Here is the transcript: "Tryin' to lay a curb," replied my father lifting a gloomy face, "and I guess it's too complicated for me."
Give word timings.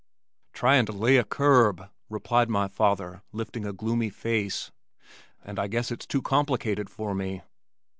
"Tryin' 0.53 0.87
to 0.87 0.93
lay 0.93 1.17
a 1.17 1.23
curb," 1.23 1.91
replied 2.09 2.49
my 2.49 2.67
father 2.67 3.21
lifting 3.31 3.67
a 3.67 3.71
gloomy 3.71 4.09
face, 4.09 4.71
"and 5.43 5.59
I 5.59 5.67
guess 5.67 5.91
it's 5.91 6.07
too 6.07 6.23
complicated 6.23 6.89
for 6.89 7.13
me." 7.13 7.43